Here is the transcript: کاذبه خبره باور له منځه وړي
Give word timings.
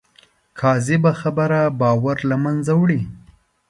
کاذبه 0.59 1.11
خبره 1.21 1.61
باور 1.81 2.17
له 2.29 2.35
منځه 2.43 2.71
وړي 2.79 3.01